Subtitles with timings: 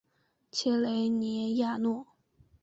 [0.49, 2.07] 切雷尼亚诺。